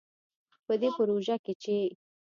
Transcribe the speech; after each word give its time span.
په 0.65 0.73
دې 0.81 0.89
پروژه 0.97 1.35
کې 1.43 1.53
چې 1.63 1.75